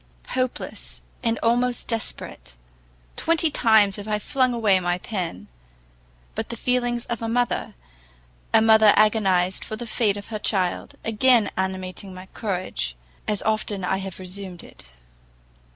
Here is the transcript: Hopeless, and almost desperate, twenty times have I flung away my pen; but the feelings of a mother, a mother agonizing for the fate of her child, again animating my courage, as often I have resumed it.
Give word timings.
Hopeless, 0.29 1.03
and 1.21 1.37
almost 1.43 1.87
desperate, 1.87 2.55
twenty 3.15 3.51
times 3.51 3.97
have 3.97 4.07
I 4.07 4.17
flung 4.17 4.51
away 4.51 4.79
my 4.79 4.97
pen; 4.97 5.47
but 6.33 6.49
the 6.49 6.55
feelings 6.57 7.05
of 7.05 7.21
a 7.21 7.29
mother, 7.29 7.75
a 8.51 8.61
mother 8.63 8.93
agonizing 8.95 9.61
for 9.63 9.75
the 9.75 9.85
fate 9.85 10.17
of 10.17 10.29
her 10.29 10.39
child, 10.39 10.95
again 11.05 11.51
animating 11.55 12.15
my 12.15 12.25
courage, 12.33 12.95
as 13.27 13.43
often 13.43 13.83
I 13.83 13.97
have 13.97 14.17
resumed 14.17 14.63
it. 14.63 14.87